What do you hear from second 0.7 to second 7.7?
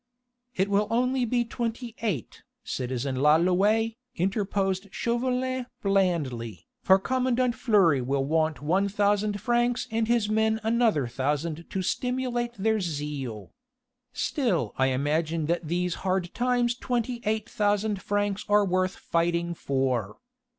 only be twenty eight, citizen Lalouët," interposed Chauvelin blandly, "for commandant